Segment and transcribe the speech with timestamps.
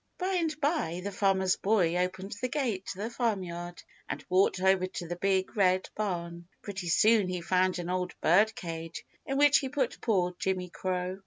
[0.17, 4.87] By and by the Farmer's Boy opened the gate to the Farmyard and walked over
[4.87, 6.47] to the Big Red Barn.
[6.63, 11.19] Pretty soon he found an old birdcage, in which he put poor Jimmy Crow.